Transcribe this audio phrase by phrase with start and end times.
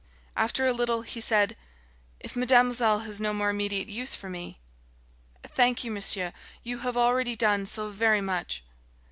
[0.35, 1.55] After a little, he said:
[2.19, 4.59] "If mademoiselle has no more immediate use for me"
[5.43, 6.33] "Thank you, monsieur.
[6.63, 8.63] You have already done so very much!"